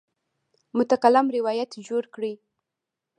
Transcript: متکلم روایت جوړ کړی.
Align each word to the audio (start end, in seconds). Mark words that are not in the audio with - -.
متکلم 0.77 1.27
روایت 1.37 1.69
جوړ 1.87 2.03
کړی. 2.15 2.33